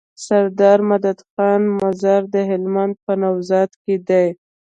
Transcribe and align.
دسردار 0.17 0.79
مدد 0.89 1.19
خان 1.31 1.61
مزار 1.79 2.21
د 2.33 2.35
هلمند 2.49 2.93
په 3.03 3.11
نوزاد 3.21 3.69
کی 3.83 3.95
دی 4.07 4.27